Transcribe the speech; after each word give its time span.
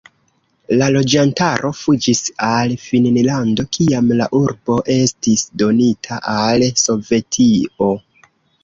La 0.77 0.85
loĝantaro 0.93 1.71
fuĝis 1.81 2.21
al 2.47 2.73
Finnlando, 2.85 3.67
kiam 3.79 4.11
la 4.23 4.29
urbo 4.43 4.81
estis 4.97 5.47
donita 5.65 6.23
al 6.39 6.71
Sovetio. 6.87 7.97